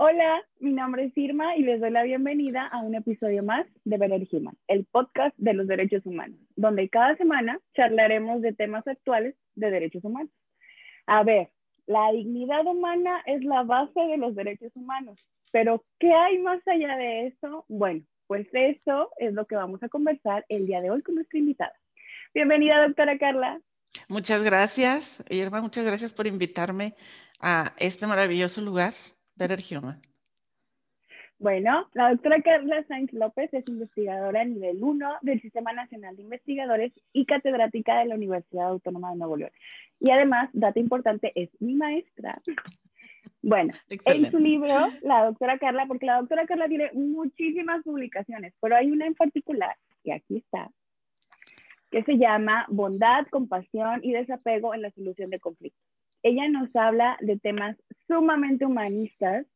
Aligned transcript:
Hola, 0.00 0.44
mi 0.60 0.74
nombre 0.74 1.06
es 1.06 1.18
Irma 1.18 1.56
y 1.56 1.64
les 1.64 1.80
doy 1.80 1.90
la 1.90 2.04
bienvenida 2.04 2.68
a 2.68 2.78
un 2.82 2.94
episodio 2.94 3.42
más 3.42 3.66
de 3.82 3.96
Better 3.96 4.28
Human, 4.30 4.56
el 4.68 4.84
podcast 4.84 5.36
de 5.38 5.54
los 5.54 5.66
derechos 5.66 6.06
humanos, 6.06 6.38
donde 6.54 6.88
cada 6.88 7.16
semana 7.16 7.58
charlaremos 7.74 8.40
de 8.40 8.52
temas 8.52 8.86
actuales 8.86 9.34
de 9.56 9.72
derechos 9.72 10.04
humanos. 10.04 10.30
A 11.08 11.24
ver, 11.24 11.48
la 11.86 12.12
dignidad 12.12 12.64
humana 12.64 13.24
es 13.26 13.42
la 13.42 13.64
base 13.64 13.98
de 13.98 14.18
los 14.18 14.36
derechos 14.36 14.70
humanos, 14.76 15.18
pero 15.50 15.84
¿qué 15.98 16.14
hay 16.14 16.38
más 16.38 16.60
allá 16.68 16.96
de 16.96 17.26
eso? 17.26 17.64
Bueno, 17.66 18.04
pues 18.28 18.46
eso 18.52 19.10
es 19.16 19.34
lo 19.34 19.46
que 19.46 19.56
vamos 19.56 19.82
a 19.82 19.88
conversar 19.88 20.46
el 20.48 20.68
día 20.68 20.80
de 20.80 20.90
hoy 20.90 21.02
con 21.02 21.16
nuestra 21.16 21.40
invitada. 21.40 21.74
Bienvenida, 22.32 22.86
doctora 22.86 23.18
Carla. 23.18 23.60
Muchas 24.06 24.44
gracias, 24.44 25.24
Irma, 25.28 25.60
muchas 25.60 25.84
gracias 25.84 26.14
por 26.14 26.28
invitarme 26.28 26.94
a 27.40 27.74
este 27.78 28.06
maravilloso 28.06 28.60
lugar, 28.60 28.94
Better 29.38 29.60
Human. 29.70 30.00
Bueno, 31.38 31.88
la 31.94 32.10
doctora 32.10 32.42
Carla 32.42 32.84
Sainz 32.88 33.12
López 33.12 33.54
es 33.54 33.66
investigadora 33.68 34.40
a 34.40 34.44
nivel 34.44 34.82
1 34.82 35.18
del 35.22 35.40
Sistema 35.40 35.72
Nacional 35.72 36.16
de 36.16 36.22
Investigadores 36.22 36.92
y 37.12 37.26
catedrática 37.26 38.00
de 38.00 38.06
la 38.06 38.16
Universidad 38.16 38.66
Autónoma 38.66 39.12
de 39.12 39.18
Nuevo 39.18 39.36
León. 39.36 39.52
Y 40.00 40.10
además, 40.10 40.50
dato 40.52 40.80
importante, 40.80 41.30
es 41.36 41.48
mi 41.60 41.74
maestra. 41.74 42.42
Bueno, 43.40 43.72
en 43.88 44.30
su 44.32 44.38
libro, 44.40 44.74
la 45.02 45.26
doctora 45.26 45.58
Carla, 45.58 45.86
porque 45.86 46.06
la 46.06 46.18
doctora 46.18 46.44
Carla 46.44 46.66
tiene 46.66 46.90
muchísimas 46.92 47.84
publicaciones, 47.84 48.52
pero 48.60 48.74
hay 48.74 48.90
una 48.90 49.06
en 49.06 49.14
particular, 49.14 49.76
y 50.02 50.10
aquí 50.10 50.38
está, 50.38 50.70
que 51.92 52.02
se 52.02 52.18
llama 52.18 52.66
Bondad, 52.68 53.26
Compasión 53.30 54.00
y 54.02 54.12
Desapego 54.12 54.74
en 54.74 54.82
la 54.82 54.90
Solución 54.90 55.30
de 55.30 55.38
Conflictos. 55.38 55.97
Ella 56.22 56.48
nos 56.48 56.74
habla 56.74 57.16
de 57.20 57.38
temas 57.38 57.76
sumamente 58.06 58.66
humanistas 58.66 59.46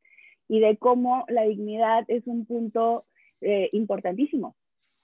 y 0.48 0.60
de 0.60 0.76
cómo 0.76 1.24
la 1.28 1.42
dignidad 1.42 2.04
es 2.08 2.26
un 2.26 2.46
punto 2.46 3.06
eh, 3.40 3.68
importantísimo, 3.72 4.54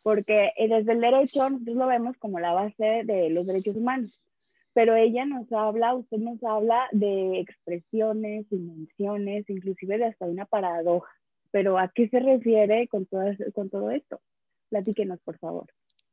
porque 0.02 0.52
eh, 0.56 0.68
desde 0.68 0.92
el 0.92 1.00
derecho 1.00 1.48
nosotros 1.50 1.76
lo 1.76 1.86
vemos 1.86 2.16
como 2.18 2.38
la 2.38 2.52
base 2.52 3.02
de 3.04 3.30
los 3.30 3.46
derechos 3.46 3.76
humanos, 3.76 4.20
pero 4.74 4.94
ella 4.94 5.24
nos 5.24 5.50
habla, 5.52 5.94
usted 5.94 6.18
nos 6.18 6.42
habla 6.44 6.86
de 6.92 7.40
expresiones, 7.40 8.48
dimensiones, 8.50 9.48
inclusive 9.50 9.98
de 9.98 10.04
hasta 10.04 10.26
una 10.26 10.46
paradoja. 10.46 11.10
Pero 11.50 11.78
¿a 11.78 11.88
qué 11.88 12.08
se 12.08 12.20
refiere 12.20 12.86
con 12.88 13.06
todo, 13.06 13.24
con 13.54 13.70
todo 13.70 13.90
esto? 13.90 14.20
Platíquenos, 14.68 15.18
por 15.20 15.38
favor. 15.38 15.66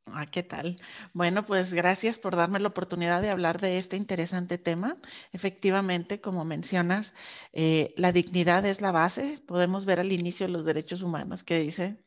Ah, 0.08 0.26
¿qué 0.30 0.42
tal? 0.44 0.78
Bueno, 1.12 1.44
pues 1.44 1.74
gracias 1.74 2.18
por 2.18 2.36
darme 2.36 2.60
la 2.60 2.68
oportunidad 2.68 3.20
de 3.22 3.30
hablar 3.30 3.60
de 3.60 3.76
este 3.76 3.96
interesante 3.96 4.56
tema. 4.56 4.96
Efectivamente, 5.32 6.20
como 6.20 6.44
mencionas, 6.44 7.12
eh, 7.52 7.92
la 7.96 8.12
dignidad 8.12 8.64
es 8.66 8.80
la 8.80 8.92
base. 8.92 9.40
Podemos 9.46 9.84
ver 9.84 9.98
al 10.00 10.12
inicio 10.12 10.46
los 10.48 10.64
derechos 10.64 11.02
humanos 11.02 11.42
que 11.42 11.58
dice 11.58 11.98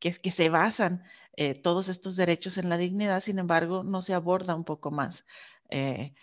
que, 0.00 0.10
es, 0.10 0.18
que 0.18 0.32
se 0.32 0.48
basan 0.50 1.04
eh, 1.36 1.54
todos 1.54 1.88
estos 1.88 2.16
derechos 2.16 2.58
en 2.58 2.68
la 2.68 2.78
dignidad, 2.78 3.20
sin 3.20 3.38
embargo, 3.38 3.84
no 3.84 4.02
se 4.02 4.14
aborda 4.14 4.54
un 4.56 4.64
poco 4.64 4.90
más 4.90 5.24
eh, 5.70 6.14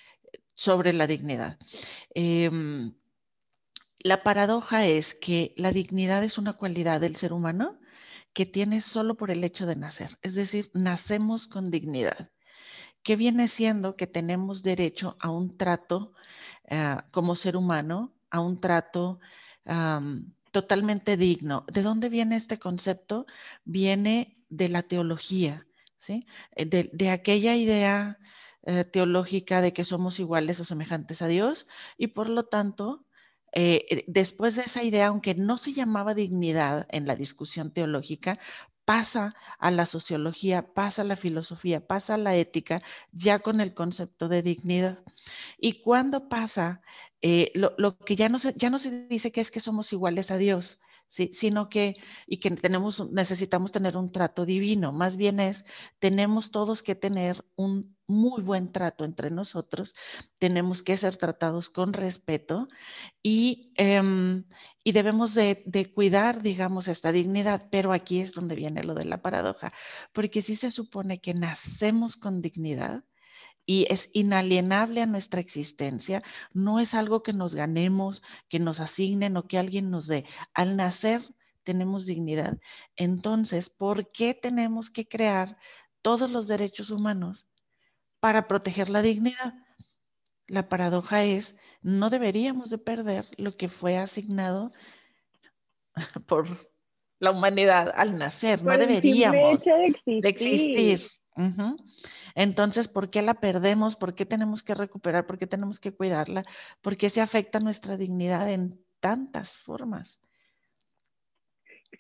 sobre 0.54 0.94
la 0.94 1.08
dignidad. 1.08 1.60
Em, 2.14 2.94
la 4.00 4.24
paradoja 4.24 4.86
es 4.86 5.16
que 5.16 5.54
la 5.58 5.72
dignidad 5.72 6.24
es 6.24 6.38
una 6.38 6.54
cualidad 6.54 7.02
del 7.02 7.16
ser 7.16 7.34
humano 7.34 7.80
que 8.34 8.46
tiene 8.46 8.82
solo 8.82 9.16
por 9.16 9.32
el 9.32 9.44
hecho 9.44 9.66
de 9.66 9.76
nacer. 9.76 10.18
Es 10.22 10.36
decir, 10.36 10.72
nacemos 10.74 11.48
con 11.48 11.72
dignidad, 11.72 12.30
que 13.04 13.16
viene 13.16 13.48
siendo 13.48 13.96
que 13.96 14.08
tenemos 14.08 14.64
derecho 14.64 15.18
a 15.20 15.30
un 15.30 15.58
trato 15.58 16.14
eh, 16.66 16.98
como 17.12 17.36
ser 17.36 17.58
humano, 17.58 18.14
a 18.30 18.42
un 18.42 18.60
trato 18.60 19.20
totalmente 20.52 21.16
digno. 21.16 21.66
¿De 21.72 21.84
dónde 21.84 22.10
viene 22.10 22.36
este 22.36 22.58
concepto? 22.58 23.28
Viene 23.66 24.40
de 24.50 24.70
la 24.70 24.84
teología, 24.84 25.68
¿sí? 26.00 26.26
Eh, 26.56 26.66
de, 26.66 27.10
aquella 27.10 27.56
idea 27.56 28.18
eh, 28.64 28.84
teológica 28.84 29.62
de 29.62 29.74
que 29.74 29.84
somos 29.84 30.20
iguales 30.20 30.60
o 30.60 30.66
semejantes 30.66 31.22
a 31.22 31.28
Dios 31.28 31.68
y 31.98 32.08
por 32.08 32.30
lo 32.30 32.44
tanto 32.44 33.06
eh, 33.54 33.86
eh, 33.90 34.04
después 34.08 34.56
de 34.56 34.64
esa 34.64 34.84
idea, 34.84 35.08
aunque 35.08 35.36
no 35.36 35.58
se 35.58 35.74
llamaba 35.74 36.14
dignidad 36.14 36.88
en 36.90 37.08
la 37.08 37.16
discusión 37.16 37.72
teológica, 37.72 38.40
pasa 38.86 39.36
a 39.60 39.70
la 39.72 39.86
sociología, 39.86 40.74
pasa 40.74 41.04
a 41.04 41.06
la 41.06 41.16
filosofía, 41.16 41.86
pasa 41.86 42.16
a 42.16 42.18
la 42.18 42.36
ética, 42.36 42.82
ya 43.12 43.40
con 43.40 43.62
el 43.62 43.74
concepto 43.74 44.28
de 44.30 44.42
dignidad. 44.42 45.00
Y 45.60 45.82
cuando 45.82 46.28
pasa, 46.28 46.82
eh, 47.22 47.52
lo, 47.54 47.98
que 48.00 48.16
ya 48.16 48.30
no, 48.30 48.40
se, 48.40 48.54
ya 48.56 48.70
no 48.70 48.80
se 48.80 49.06
dice 49.08 49.32
que 49.32 49.42
es 49.42 49.52
que 49.52 49.60
somos 49.60 49.94
iguales 49.94 50.32
a 50.32 50.38
Dios, 50.38 50.80
sino 51.10 51.70
que, 51.70 51.96
y 52.28 52.38
que 52.38 52.52
tenemos, 52.52 53.10
necesitamos 53.12 53.72
tener 53.72 53.98
un 53.98 54.12
trato 54.12 54.46
divino, 54.46 54.92
más 54.92 55.18
bien 55.18 55.40
es, 55.40 55.66
tenemos 56.00 56.52
todos 56.52 56.84
que 56.84 56.96
tener 56.96 57.44
un 57.56 57.96
muy 58.08 58.42
buen 58.42 58.72
trato 58.72 59.06
entre 59.06 59.30
nosotros, 59.32 59.96
tenemos 60.40 60.84
que 60.84 60.98
ser 60.98 61.18
tratados 61.18 61.70
con 61.70 61.94
respeto 61.94 62.68
y, 63.24 63.72
em, 63.76 64.46
y 64.84 64.92
debemos 64.94 65.34
de, 65.34 65.64
de, 65.66 65.92
cuidar, 65.94 66.42
digamos, 66.42 66.88
esta 66.88 67.12
dignidad, 67.12 67.68
pero 67.72 67.92
aquí 67.94 68.20
es 68.22 68.34
donde 68.34 68.56
viene 68.56 68.84
lo 68.84 68.96
de 68.96 69.06
la 69.06 69.22
paradoja, 69.22 69.74
porque 70.14 70.42
si 70.42 70.56
se 70.56 70.72
supone 70.72 71.22
que 71.22 71.34
nacemos 71.34 72.18
con 72.18 72.42
dignidad, 72.42 73.04
y 73.70 73.86
es 73.88 74.10
inalienable 74.14 75.04
a 75.04 75.06
nuestra 75.06 75.40
existencia, 75.40 76.24
no 76.54 76.80
es 76.80 76.96
algo 76.96 77.22
que 77.22 77.34
nos 77.34 77.54
ganemos, 77.54 78.24
que 78.48 78.58
nos 78.58 78.80
asignen 78.80 79.38
o 79.38 79.46
que 79.48 79.60
alguien 79.60 79.92
nos 79.92 80.08
dé. 80.08 80.26
Al 80.56 80.76
nacer 80.76 81.22
tenemos 81.62 82.08
dignidad. 82.08 82.58
Entonces, 82.96 83.70
¿por 83.70 84.12
qué 84.12 84.34
tenemos 84.34 84.90
que 84.90 85.08
crear 85.08 85.56
todos 86.02 86.32
los 86.32 86.48
derechos 86.48 86.90
humanos 86.90 87.48
para 88.20 88.48
proteger 88.48 88.90
la 88.90 89.04
dignidad? 89.04 89.54
La 90.48 90.68
paradoja 90.68 91.24
es, 91.24 91.56
no 91.84 92.10
deberíamos 92.10 92.72
de 92.72 92.80
perder 92.80 93.26
lo 93.38 93.56
que 93.56 93.70
fue 93.70 94.00
asignado 94.00 94.72
por 96.26 96.48
la 97.20 97.30
humanidad 97.30 97.94
al 97.96 98.18
nacer, 98.18 98.64
no 98.64 98.76
deberíamos 98.76 99.60
de 99.64 100.28
existir. 100.28 101.02
Entonces, 102.36 102.88
¿por 102.88 103.10
qué 103.10 103.22
la 103.22 103.36
perdemos? 103.36 103.96
¿Por 103.96 104.16
qué 104.16 104.26
tenemos 104.26 104.64
que 104.64 104.74
recuperar? 104.74 105.26
¿Por 105.26 105.38
qué 105.38 105.48
tenemos 105.48 105.80
que 105.80 105.94
cuidarla? 105.94 106.44
¿Por 106.82 106.98
qué 106.98 107.10
se 107.10 107.22
afecta 107.22 107.60
nuestra 107.60 107.98
dignidad 107.98 108.50
en 108.52 108.80
tantas 109.00 109.58
formas? 109.58 110.22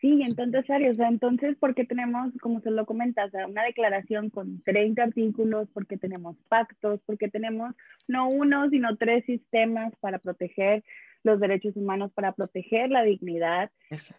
Sí, 0.01 0.21
en 0.21 0.35
tantas 0.35 0.69
áreas. 0.69 0.97
entonces, 0.99 1.57
¿por 1.57 1.75
qué 1.75 1.83
tenemos, 1.83 2.31
como 2.41 2.61
se 2.61 2.71
lo 2.71 2.85
comentas, 2.85 3.31
una 3.47 3.63
declaración 3.63 4.29
con 4.29 4.61
30 4.61 5.03
artículos? 5.03 5.67
¿Por 5.69 5.87
qué 5.87 5.97
tenemos 5.97 6.37
pactos? 6.47 7.01
¿Por 7.01 7.17
qué 7.17 7.27
tenemos 7.27 7.75
no 8.07 8.29
uno, 8.29 8.69
sino 8.69 8.95
tres 8.97 9.25
sistemas 9.25 9.93
para 9.99 10.19
proteger 10.19 10.83
los 11.23 11.39
derechos 11.39 11.75
humanos 11.75 12.11
para 12.13 12.31
proteger 12.31 12.89
la 12.89 13.03
dignidad 13.03 13.71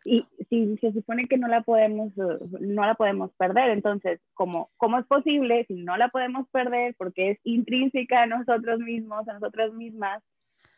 y 0.05 0.27
si 0.49 0.77
se 0.79 0.93
supone 0.93 1.27
que 1.27 1.39
no 1.39 1.49
la 1.49 1.63
podemos 1.63 2.13
no 2.17 2.87
la 2.87 2.95
podemos 2.95 3.31
perder 3.37 3.71
entonces 3.71 4.21
cómo 4.35 4.71
cómo 4.77 4.99
es 4.99 5.07
posible 5.07 5.65
si 5.67 5.75
no 5.75 5.97
la 5.97 6.09
podemos 6.09 6.49
perder 6.51 6.95
porque 6.99 7.31
es 7.31 7.39
intrínseca 7.45 8.23
a 8.23 8.27
nosotros 8.27 8.81
mismos 8.81 9.27
a 9.29 9.35
nosotras 9.35 9.73
mismas 9.73 10.23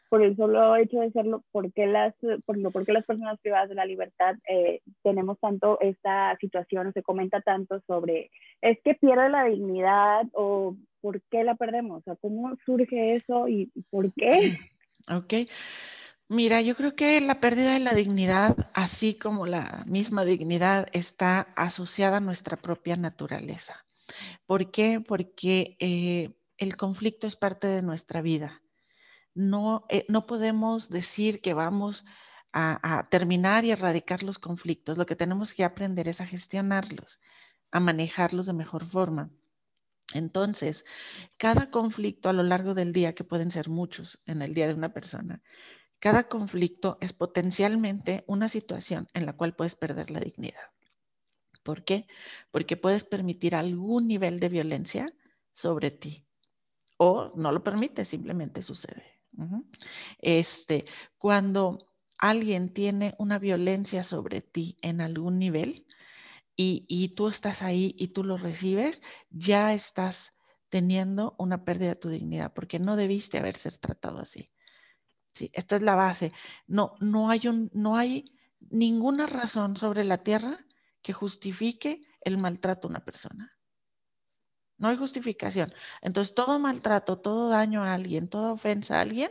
por 0.09 0.23
el 0.23 0.37
solo 0.37 0.77
hecho 0.77 1.01
de 1.01 1.11
serlo 1.11 1.43
porque 1.51 1.87
las 1.87 2.15
por 2.45 2.57
lo 2.57 2.71
porque 2.71 2.93
las 2.93 3.05
personas 3.05 3.41
privadas 3.41 3.69
de 3.69 3.75
la 3.75 3.87
libertad 3.87 4.37
eh, 4.49 4.81
tenemos 5.03 5.41
tanto 5.41 5.81
esta 5.81 6.37
situación 6.41 6.93
se 6.93 7.03
comenta 7.03 7.41
tanto 7.41 7.81
sobre 7.87 8.31
es 8.61 8.79
que 8.85 8.95
pierde 8.95 9.29
la 9.29 9.45
dignidad 9.45 10.27
o 10.35 10.77
por 11.01 11.21
qué 11.31 11.43
la 11.43 11.57
perdemos 11.57 12.01
o 12.01 12.03
sea 12.05 12.17
cómo 12.17 12.57
surge 12.65 13.17
eso 13.17 13.49
y 13.49 13.73
por 13.91 14.13
qué 14.13 14.57
Ok. 15.09 15.49
Mira, 16.33 16.63
yo 16.63 16.75
creo 16.77 16.97
que 16.97 17.21
la 17.21 17.41
pérdida 17.41 17.75
de 17.75 17.79
la 17.79 17.93
dignidad, 17.93 18.57
así 18.73 19.15
como 19.15 19.45
la 19.45 19.85
misma 19.87 20.25
dignidad, 20.25 20.89
está 20.93 21.53
asociada 21.57 22.17
a 22.17 22.21
nuestra 22.21 22.57
propia 22.57 22.97
naturaleza. 22.97 23.85
¿Por 24.47 24.71
qué? 24.71 24.99
Porque 25.07 25.77
eh, 25.79 26.31
el 26.57 26.79
conflicto 26.79 27.27
es 27.27 27.37
parte 27.37 27.67
de 27.67 27.83
nuestra 27.83 28.23
vida. 28.23 28.63
No, 29.35 29.85
eh, 29.91 30.07
no 30.09 30.25
podemos 30.25 30.89
decir 30.89 31.43
que 31.43 31.53
vamos 31.53 32.07
a, 32.51 32.81
a, 33.01 33.11
terminar 33.11 33.67
y 33.67 33.73
erradicar 33.73 34.23
los 34.23 34.39
conflictos. 34.39 34.97
Lo 34.97 35.05
que 35.05 35.17
tenemos 35.17 35.53
que 35.53 35.65
aprender 35.65 36.09
es 36.09 36.23
a 36.23 36.27
gestionarlos, 36.27 37.21
a 37.71 37.79
manejarlos 37.79 38.47
de 38.47 38.55
mejor 38.55 38.87
forma. 38.87 39.29
Entonces, 40.15 40.87
cada 41.37 41.71
conflicto 41.71 42.31
a 42.31 42.33
lo 42.33 42.43
largo 42.43 42.73
del 42.73 42.95
día, 42.95 43.15
que 43.15 43.23
pueden 43.25 43.51
ser 43.51 43.69
muchos 43.69 44.23
en 44.25 44.41
el 44.41 44.55
día 44.55 44.67
de 44.67 44.75
una 44.75 44.95
persona, 44.95 45.43
cada 46.03 46.25
conflicto 46.25 46.99
es 47.01 47.13
potencialmente 47.13 48.25
una 48.27 48.49
situación 48.49 49.07
en 49.15 49.25
la 49.25 49.35
cual 49.35 49.55
puedes 49.55 49.77
perder 49.77 50.11
la 50.11 50.19
dignidad. 50.19 50.73
¿Por 51.63 51.85
qué? 51.85 52.09
Porque 52.51 52.77
puedes 52.77 53.05
permitir 53.05 53.55
algún 53.55 54.09
nivel 54.09 54.41
de 54.41 54.49
violencia 54.49 55.15
sobre 55.53 55.93
ti 55.93 56.27
o 56.97 57.31
no 57.37 57.53
lo 57.53 57.63
permite, 57.63 58.05
simplemente 58.05 58.65
sucede. 58.65 59.21
Este, 60.19 60.87
cuando 61.19 61.79
alguien 62.19 62.73
tiene 62.75 63.15
una 63.19 63.39
violencia 63.39 64.03
sobre 64.03 64.41
ti 64.41 64.77
en 64.83 65.01
algún 65.01 65.39
nivel 65.39 65.87
y, 66.57 66.85
y 66.89 67.15
tú 67.15 67.29
estás 67.29 67.63
ahí 67.63 67.95
y 67.97 68.09
tú 68.09 68.25
lo 68.25 68.39
recibes, 68.39 69.03
ya 69.31 69.73
estás 69.73 70.33
teniendo 70.69 71.37
una 71.39 71.65
pérdida 71.65 71.91
de 71.91 71.97
tu 71.97 72.09
dignidad 72.09 72.53
porque 72.53 72.81
no 72.81 72.97
debiste 72.97 73.39
haber 73.39 73.55
ser 73.57 73.77
tratado 73.77 74.19
así. 74.19 74.52
Sí, 75.35 75.51
esta 75.53 75.77
es 75.77 75.83
la 75.83 75.95
base. 75.95 76.33
No, 76.67 76.95
no, 77.01 77.31
hay 77.31 77.49
un, 77.49 77.71
no 77.73 77.97
hay 77.97 78.33
ninguna 78.71 79.27
razón 79.27 79.77
sobre 79.77 80.05
la 80.05 80.23
tierra 80.23 80.65
que 81.03 81.13
justifique 81.13 82.03
el 82.21 82.39
maltrato 82.39 82.87
a 82.87 82.91
una 82.91 83.05
persona. 83.05 83.53
No 84.79 84.89
hay 84.89 84.97
justificación. 84.97 85.73
Entonces, 86.01 86.35
todo 86.35 86.59
maltrato, 86.59 87.19
todo 87.19 87.49
daño 87.49 87.85
a 87.85 87.95
alguien, 87.95 88.29
toda 88.29 88.53
ofensa 88.53 88.99
a 88.99 89.01
alguien, 89.01 89.31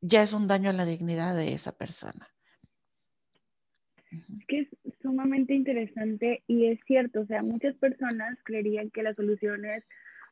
ya 0.00 0.22
es 0.22 0.32
un 0.32 0.46
daño 0.46 0.70
a 0.70 0.72
la 0.72 0.84
dignidad 0.84 1.34
de 1.36 1.52
esa 1.54 1.72
persona. 1.72 2.28
Es 4.10 4.46
que 4.46 4.60
es 4.60 4.68
sumamente 5.02 5.54
interesante 5.54 6.42
y 6.46 6.66
es 6.66 6.80
cierto, 6.86 7.20
o 7.20 7.26
sea, 7.26 7.42
muchas 7.42 7.74
personas 7.76 8.38
creerían 8.42 8.90
que 8.90 9.02
la 9.02 9.14
solución 9.14 9.64
es, 9.64 9.84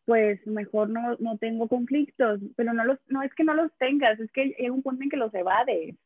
pues 0.06 0.44
mejor 0.46 0.88
no, 0.88 1.16
no 1.18 1.36
tengo 1.36 1.68
conflictos, 1.68 2.40
pero 2.56 2.72
no, 2.72 2.84
los, 2.84 2.98
no 3.08 3.22
es 3.22 3.34
que 3.34 3.44
no 3.44 3.54
los 3.54 3.70
tengas, 3.78 4.18
es 4.20 4.30
que 4.32 4.54
hay 4.58 4.70
un 4.70 4.82
punto 4.82 5.02
en 5.02 5.10
que 5.10 5.16
los 5.16 5.34
evades. 5.34 5.96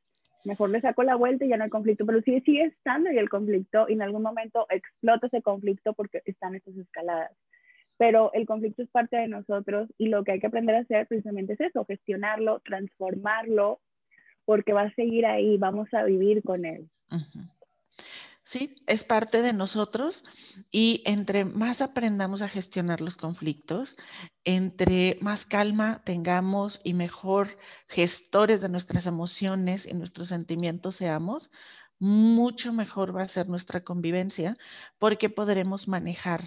Mejor 0.44 0.70
le 0.70 0.80
saco 0.80 1.02
la 1.02 1.16
vuelta 1.16 1.44
y 1.44 1.48
ya 1.48 1.58
no 1.58 1.64
hay 1.64 1.70
conflicto, 1.70 2.06
pero 2.06 2.22
sí 2.22 2.40
sigue 2.40 2.64
estando 2.64 3.10
ahí 3.10 3.18
el 3.18 3.28
conflicto 3.28 3.86
y 3.88 3.92
en 3.92 4.02
algún 4.02 4.22
momento 4.22 4.66
explota 4.70 5.26
ese 5.26 5.42
conflicto 5.42 5.92
porque 5.92 6.22
están 6.24 6.54
estas 6.54 6.76
escaladas 6.76 7.30
pero 8.00 8.32
el 8.32 8.46
conflicto 8.46 8.82
es 8.82 8.88
parte 8.88 9.18
de 9.18 9.28
nosotros 9.28 9.90
y 9.98 10.08
lo 10.08 10.24
que 10.24 10.32
hay 10.32 10.40
que 10.40 10.46
aprender 10.46 10.74
a 10.74 10.78
hacer 10.78 11.06
precisamente 11.06 11.52
es 11.52 11.60
eso, 11.60 11.84
gestionarlo, 11.84 12.60
transformarlo, 12.60 13.82
porque 14.46 14.72
va 14.72 14.84
a 14.84 14.94
seguir 14.94 15.26
ahí, 15.26 15.58
vamos 15.58 15.92
a 15.92 16.04
vivir 16.04 16.42
con 16.42 16.64
él. 16.64 16.88
Sí, 18.50 18.74
es 18.88 19.04
parte 19.04 19.42
de 19.42 19.52
nosotros 19.52 20.24
y 20.72 21.02
entre 21.06 21.44
más 21.44 21.80
aprendamos 21.80 22.42
a 22.42 22.48
gestionar 22.48 23.00
los 23.00 23.16
conflictos, 23.16 23.96
entre 24.42 25.18
más 25.20 25.46
calma 25.46 26.02
tengamos 26.04 26.80
y 26.82 26.94
mejor 26.94 27.58
gestores 27.86 28.60
de 28.60 28.68
nuestras 28.68 29.06
emociones 29.06 29.86
y 29.86 29.94
nuestros 29.94 30.26
sentimientos 30.26 30.96
seamos, 30.96 31.52
mucho 32.00 32.72
mejor 32.72 33.16
va 33.16 33.22
a 33.22 33.28
ser 33.28 33.48
nuestra 33.48 33.84
convivencia 33.84 34.56
porque 34.98 35.30
podremos 35.30 35.86
manejar 35.86 36.42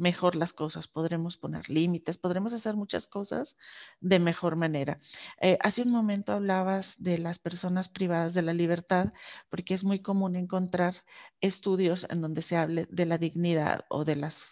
mejor 0.00 0.34
las 0.34 0.52
cosas, 0.52 0.88
podremos 0.88 1.36
poner 1.36 1.68
límites, 1.68 2.16
podremos 2.16 2.52
hacer 2.54 2.74
muchas 2.74 3.06
cosas 3.06 3.56
de 4.00 4.18
mejor 4.18 4.56
manera. 4.56 4.98
Eh, 5.40 5.58
hace 5.60 5.82
un 5.82 5.90
momento 5.90 6.32
hablabas 6.32 6.94
de 6.98 7.18
las 7.18 7.38
personas 7.38 7.88
privadas 7.88 8.34
de 8.34 8.42
la 8.42 8.54
libertad, 8.54 9.12
porque 9.50 9.74
es 9.74 9.84
muy 9.84 10.00
común 10.00 10.36
encontrar 10.36 10.94
estudios 11.40 12.06
en 12.10 12.22
donde 12.22 12.42
se 12.42 12.56
hable 12.56 12.86
de 12.90 13.06
la 13.06 13.18
dignidad 13.18 13.84
o 13.88 14.04
de 14.04 14.16
las 14.16 14.42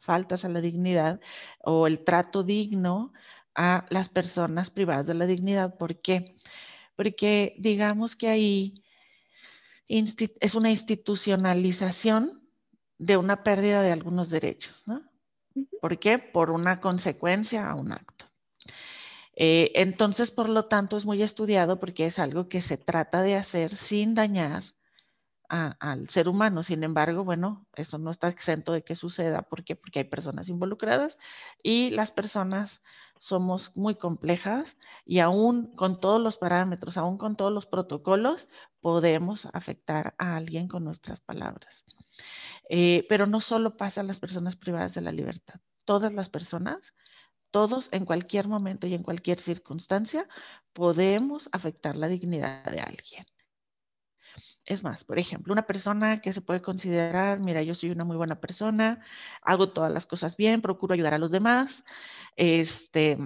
faltas 0.00 0.44
a 0.44 0.48
la 0.48 0.60
dignidad 0.60 1.20
o 1.60 1.86
el 1.86 2.02
trato 2.04 2.42
digno 2.42 3.12
a 3.54 3.84
las 3.90 4.08
personas 4.08 4.70
privadas 4.70 5.06
de 5.06 5.14
la 5.14 5.26
dignidad. 5.26 5.76
¿Por 5.76 6.00
qué? 6.00 6.36
Porque 6.96 7.54
digamos 7.58 8.16
que 8.16 8.28
ahí 8.28 8.82
es 9.88 10.54
una 10.54 10.70
institucionalización 10.70 12.47
de 12.98 13.16
una 13.16 13.42
pérdida 13.42 13.82
de 13.82 13.92
algunos 13.92 14.30
derechos, 14.30 14.82
¿no? 14.86 15.02
¿Por 15.80 15.98
qué? 15.98 16.18
Por 16.18 16.50
una 16.50 16.80
consecuencia 16.80 17.68
a 17.68 17.74
un 17.74 17.92
acto. 17.92 18.26
Eh, 19.34 19.70
entonces, 19.76 20.30
por 20.30 20.48
lo 20.48 20.64
tanto, 20.64 20.96
es 20.96 21.06
muy 21.06 21.22
estudiado 21.22 21.78
porque 21.78 22.06
es 22.06 22.18
algo 22.18 22.48
que 22.48 22.60
se 22.60 22.76
trata 22.76 23.22
de 23.22 23.36
hacer 23.36 23.76
sin 23.76 24.14
dañar 24.14 24.64
al 25.48 26.08
ser 26.08 26.28
humano. 26.28 26.62
Sin 26.62 26.84
embargo, 26.84 27.24
bueno, 27.24 27.66
eso 27.74 27.98
no 27.98 28.10
está 28.10 28.28
exento 28.28 28.72
de 28.72 28.82
que 28.82 28.94
suceda. 28.94 29.42
¿Por 29.42 29.64
qué? 29.64 29.76
Porque 29.76 30.00
hay 30.00 30.04
personas 30.04 30.48
involucradas 30.48 31.18
y 31.62 31.90
las 31.90 32.10
personas 32.10 32.82
somos 33.18 33.76
muy 33.76 33.94
complejas 33.94 34.76
y 35.06 35.20
aún 35.20 35.74
con 35.74 36.00
todos 36.00 36.20
los 36.20 36.36
parámetros, 36.36 36.98
aún 36.98 37.16
con 37.16 37.36
todos 37.36 37.52
los 37.52 37.66
protocolos, 37.66 38.48
podemos 38.80 39.46
afectar 39.52 40.14
a 40.18 40.36
alguien 40.36 40.68
con 40.68 40.84
nuestras 40.84 41.20
palabras. 41.20 41.84
Eh, 42.68 43.06
pero 43.08 43.26
no 43.26 43.40
solo 43.40 43.76
pasa 43.76 44.02
a 44.02 44.04
las 44.04 44.20
personas 44.20 44.56
privadas 44.56 44.94
de 44.94 45.00
la 45.00 45.12
libertad. 45.12 45.60
Todas 45.84 46.12
las 46.12 46.28
personas, 46.28 46.94
todos 47.50 47.88
en 47.92 48.04
cualquier 48.04 48.46
momento 48.46 48.86
y 48.86 48.94
en 48.94 49.02
cualquier 49.02 49.40
circunstancia, 49.40 50.28
podemos 50.72 51.48
afectar 51.52 51.96
la 51.96 52.08
dignidad 52.08 52.64
de 52.64 52.80
alguien. 52.80 53.24
Es 54.64 54.84
más, 54.84 55.04
por 55.04 55.18
ejemplo, 55.18 55.52
una 55.52 55.66
persona 55.66 56.20
que 56.20 56.32
se 56.32 56.42
puede 56.42 56.60
considerar, 56.60 57.40
mira, 57.40 57.62
yo 57.62 57.74
soy 57.74 57.90
una 57.90 58.04
muy 58.04 58.16
buena 58.16 58.38
persona, 58.38 59.02
hago 59.42 59.72
todas 59.72 59.90
las 59.90 60.06
cosas 60.06 60.36
bien, 60.36 60.60
procuro 60.60 60.92
ayudar 60.92 61.14
a 61.14 61.18
los 61.18 61.30
demás, 61.30 61.84
este, 62.36 63.16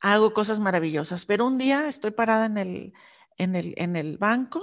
hago 0.00 0.34
cosas 0.34 0.60
maravillosas, 0.60 1.24
pero 1.24 1.46
un 1.46 1.56
día 1.56 1.88
estoy 1.88 2.10
parada 2.10 2.46
en 2.46 2.58
el, 2.58 2.92
en 3.38 3.56
el, 3.56 3.74
en 3.78 3.96
el 3.96 4.18
banco 4.18 4.62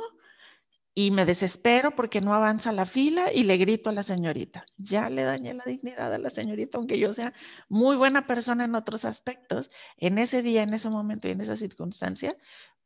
y 0.95 1.11
me 1.11 1.25
desespero 1.25 1.95
porque 1.95 2.21
no 2.21 2.33
avanza 2.33 2.71
la 2.71 2.85
fila 2.85 3.31
y 3.33 3.43
le 3.43 3.57
grito 3.57 3.89
a 3.89 3.93
la 3.93 4.03
señorita. 4.03 4.65
Ya 4.77 5.09
le 5.09 5.23
dañé 5.23 5.53
la 5.53 5.63
dignidad 5.65 6.13
a 6.13 6.17
la 6.17 6.29
señorita, 6.29 6.77
aunque 6.77 6.99
yo 6.99 7.13
sea 7.13 7.33
muy 7.67 7.95
buena 7.95 8.27
persona 8.27 8.65
en 8.65 8.75
otros 8.75 9.03
aspectos. 9.05 9.71
En 9.97 10.17
ese 10.17 10.41
día, 10.41 10.61
en 10.63 10.73
ese 10.73 10.89
momento 10.89 11.27
y 11.27 11.31
en 11.31 11.41
esa 11.41 11.55
circunstancia, 11.55 12.37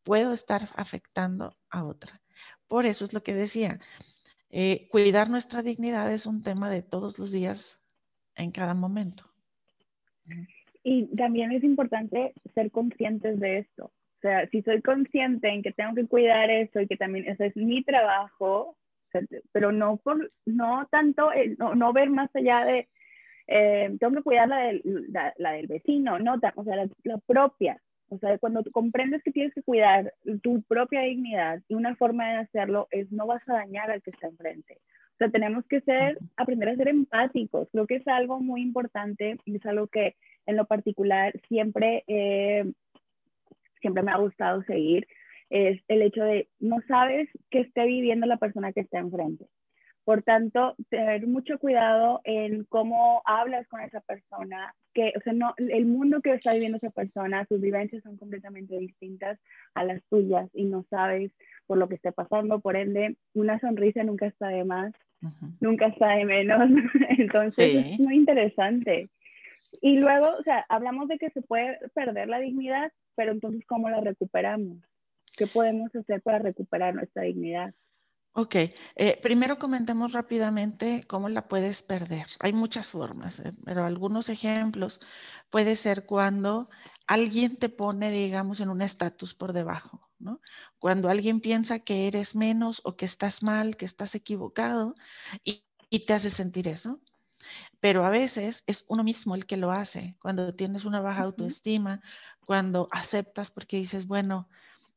puedo 0.04 0.32
estar 0.32 0.70
afectando 0.76 1.58
a 1.70 1.84
otra. 1.84 2.22
Por 2.68 2.86
eso 2.86 3.04
es 3.04 3.14
lo 3.14 3.24
que 3.24 3.34
decía. 3.34 3.80
Eh, 4.50 4.88
cuidar 4.90 5.30
nuestra 5.30 5.62
dignidad 5.62 6.12
es 6.12 6.26
un 6.26 6.42
tema 6.42 6.70
de 6.70 6.82
todos 6.82 7.20
los 7.20 7.32
días, 7.32 7.80
en 8.36 8.52
cada 8.52 8.74
momento. 8.74 9.26
Y 10.84 11.08
también 11.16 11.52
es 11.52 11.64
importante 11.64 12.34
ser 12.54 12.72
conscientes 12.72 13.40
de 13.40 13.60
esto. 13.60 13.92
Sea, 14.28 14.46
si 14.50 14.62
soy 14.62 14.82
consciente 14.82 15.48
en 15.48 15.64
que 15.64 15.72
tengo 15.72 15.96
que 15.96 16.06
cuidar 16.06 16.50
eso 16.50 16.82
y 16.82 16.88
que 16.88 16.98
también 16.98 17.30
ese 17.30 17.46
es 17.46 17.56
mi 17.56 17.82
trabajo, 17.82 18.76
pero 19.54 19.72
no, 19.72 19.96
por, 20.04 20.30
no 20.46 20.86
tanto, 20.92 21.30
no, 21.58 21.76
no, 21.76 21.94
ver 21.94 22.10
más 22.10 22.30
allá 22.36 22.66
de, 22.66 22.90
eh, 23.48 23.96
tengo 23.98 24.18
que 24.18 24.24
cuidar 24.24 24.50
la 24.50 24.58
del, 24.58 24.84
la, 25.38 25.52
del 25.54 25.68
vecino, 25.68 26.20
no, 26.20 26.36
o 26.56 26.64
sea, 26.66 26.76
la, 26.76 27.18
propia. 27.26 27.82
O 28.10 28.18
sea, 28.18 28.38
cuando 28.38 28.66
comprendes 28.74 29.24
que 29.24 29.32
tienes 29.32 29.54
que 29.54 29.64
cuidar 29.64 30.14
tu 30.44 30.62
propia 30.64 31.04
dignidad 31.04 31.62
y 31.70 31.76
una 31.76 31.96
forma 31.96 32.30
de 32.30 32.36
hacerlo 32.40 32.90
es 32.92 33.10
no 33.10 33.28
vas 33.28 33.48
a 33.48 33.54
dañar 33.54 33.90
al 33.92 34.02
que 34.02 34.12
está 34.12 34.28
enfrente. 34.28 34.82
O 35.14 35.18
sea, 35.20 35.30
tenemos 35.30 35.66
que 35.68 35.80
ser, 35.82 36.18
aprender 36.36 36.68
a 36.68 36.76
ser 36.76 36.90
empáticos. 36.90 37.70
Creo 37.72 37.88
que 37.88 37.96
es 37.96 38.08
algo 38.10 38.42
muy 38.42 38.62
importante 38.62 39.38
y 39.46 39.56
es 39.56 39.66
algo 39.66 39.88
que 39.88 40.16
en 40.46 40.58
lo 40.58 40.66
particular 40.66 41.34
siempre 41.48 42.04
eh, 42.08 42.66
siempre 43.88 44.04
me 44.04 44.12
ha 44.12 44.18
gustado 44.18 44.64
seguir, 44.64 45.08
es 45.50 45.82
el 45.88 46.02
hecho 46.02 46.24
de 46.24 46.50
no 46.60 46.78
sabes 46.88 47.30
qué 47.50 47.62
esté 47.62 47.86
viviendo 47.86 48.28
la 48.28 48.38
persona 48.38 48.74
que 48.74 48.82
está 48.82 49.00
enfrente. 49.00 49.46
Por 50.04 50.24
tanto, 50.24 50.76
tener 50.90 51.28
mucho 51.28 51.58
cuidado 51.60 52.22
en 52.24 52.64
cómo 52.66 53.22
hablas 53.26 53.68
con 53.68 53.82
esa 53.82 54.00
persona, 54.02 54.74
que, 54.94 55.14
o 55.18 55.22
sea, 55.22 55.34
no, 55.34 55.54
el 55.58 55.86
mundo 55.86 56.22
que 56.22 56.34
está 56.34 56.54
viviendo 56.54 56.78
esa 56.78 56.92
persona, 56.92 57.46
sus 57.48 57.60
vivencias 57.60 58.04
son 58.04 58.18
completamente 58.18 58.78
distintas 58.78 59.38
a 59.74 59.84
las 59.84 60.02
tuyas 60.10 60.50
y 60.54 60.64
no 60.64 60.86
sabes 60.90 61.32
por 61.66 61.78
lo 61.78 61.90
que 61.90 61.96
esté 61.96 62.14
pasando, 62.14 62.62
por 62.62 62.78
ende, 62.78 63.18
una 63.34 63.60
sonrisa 63.60 64.04
nunca 64.04 64.28
está 64.28 64.48
de 64.48 64.64
más, 64.64 64.94
nunca 65.60 65.88
está 65.88 66.16
de 66.16 66.26
menos, 66.26 66.70
entonces 67.18 67.86
es 67.86 68.00
muy 68.00 68.16
interesante. 68.16 69.10
Y 69.82 69.98
luego, 69.98 70.30
o 70.38 70.44
sea, 70.44 70.66
hablamos 70.70 71.08
de 71.08 71.18
que 71.18 71.30
se 71.32 71.42
puede 71.42 71.78
perder 71.94 72.30
la 72.30 72.40
dignidad, 72.40 72.92
pero 73.16 73.32
entonces, 73.32 73.66
¿cómo 73.68 73.90
la 73.90 74.02
recuperamos? 74.02 74.80
¿Qué 75.36 75.48
podemos 75.48 75.94
hacer 75.96 76.22
para 76.22 76.40
recuperar 76.40 76.96
nuestra 76.96 77.24
dignidad? 77.24 77.74
Ok, 78.34 78.56
eh, 78.96 79.20
primero 79.24 79.58
comentemos 79.58 80.14
rápidamente 80.14 81.04
cómo 81.08 81.28
la 81.28 81.48
puedes 81.48 81.82
perder. 81.82 82.28
Hay 82.40 82.54
muchas 82.54 82.90
formas, 82.90 83.40
eh, 83.40 83.54
pero 83.66 83.84
algunos 83.84 84.30
ejemplos 84.30 85.02
puede 85.50 85.76
ser 85.76 86.06
cuando 86.06 86.70
alguien 87.08 87.56
te 87.58 87.70
pone, 87.70 88.12
digamos, 88.12 88.60
en 88.60 88.70
un 88.70 88.84
estatus 88.84 89.34
por 89.34 89.54
debajo, 89.54 90.08
¿no? 90.20 90.40
Cuando 90.78 91.10
alguien 91.10 91.42
piensa 91.42 91.80
que 91.80 92.08
eres 92.08 92.36
menos 92.36 92.82
o 92.84 92.96
que 92.96 93.06
estás 93.06 93.42
mal, 93.42 93.76
que 93.76 93.86
estás 93.86 94.14
equivocado 94.14 94.94
y, 95.44 95.66
y 95.90 96.06
te 96.06 96.14
hace 96.14 96.30
sentir 96.30 96.68
eso. 96.68 97.02
Pero 97.80 98.06
a 98.06 98.10
veces 98.10 98.64
es 98.68 98.86
uno 98.88 99.04
mismo 99.04 99.36
el 99.36 99.46
que 99.46 99.58
lo 99.58 99.72
hace. 99.72 100.16
Cuando 100.22 100.54
tienes 100.54 100.86
una 100.86 101.02
baja 101.02 101.24
autoestima, 101.24 102.02
cuando 102.46 102.88
aceptas 102.92 103.52
porque 103.52 103.78
dices, 103.78 104.08
bueno, 104.08 104.50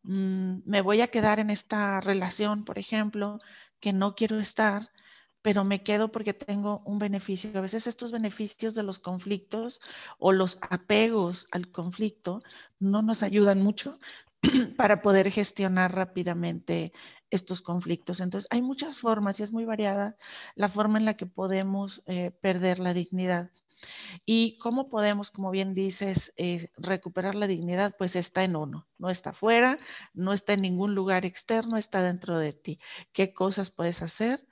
mm, 0.03 0.59
me 0.65 0.81
voy 0.83 1.01
a 1.01 1.09
quedar 1.09 1.39
en 1.41 1.51
esta 1.51 2.01
relación, 2.01 2.65
por 2.65 2.79
ejemplo, 2.79 3.39
que 3.81 3.93
no 3.93 4.15
quiero 4.15 4.39
estar, 4.41 4.91
pero 5.43 5.65
me 5.65 5.83
quedo 5.83 6.13
porque 6.13 6.35
tengo 6.35 6.83
un 6.85 6.99
beneficio. 6.99 7.51
A 7.55 7.63
veces 7.63 7.87
estos 7.87 8.13
beneficios 8.13 8.75
de 8.75 8.83
los 8.83 8.99
conflictos 8.99 9.81
o 10.19 10.33
los 10.33 10.59
apegos 10.63 11.47
al 11.51 11.71
conflicto 11.71 12.43
no 12.79 13.03
nos 13.03 13.23
ayudan 13.23 13.63
mucho 13.63 13.99
para 14.77 15.03
poder 15.03 15.31
gestionar 15.31 15.95
rápidamente 15.95 16.93
estos 17.31 17.61
conflictos. 17.63 18.21
Entonces, 18.21 18.49
hay 18.51 18.63
muchas 18.63 18.99
formas 18.99 19.39
y 19.41 19.43
es 19.43 19.53
muy 19.53 19.65
variada 19.65 20.17
la 20.55 20.69
forma 20.69 20.99
en 20.99 21.05
la 21.05 21.15
que 21.17 21.27
podemos 21.27 22.03
eh, 22.07 22.31
perder 22.41 22.79
la 22.81 22.95
dignidad. 22.95 23.51
¿Y 24.27 24.59
cómo 24.59 24.89
podemos, 24.91 25.31
como 25.31 25.51
bien 25.51 25.75
dices, 25.75 26.33
eh, 26.37 26.71
recuperar 26.77 27.35
la 27.35 27.47
dignidad? 27.47 27.95
Pues 27.99 28.17
está 28.17 28.45
en 28.45 28.57
uno, 28.57 28.89
no 28.99 29.11
está 29.11 29.33
fuera, 29.33 29.79
no 30.15 30.33
está 30.33 30.55
en 30.55 30.63
ningún 30.63 30.95
lugar 30.95 31.25
externo, 31.27 31.77
está 31.77 32.03
dentro 32.03 32.39
de 32.39 32.53
ti. 32.53 32.81
¿Qué 33.13 33.33
cosas 33.35 33.71
puedes 33.71 34.03
hacer? 34.03 34.47